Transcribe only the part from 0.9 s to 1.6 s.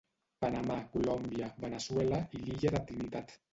Colòmbia,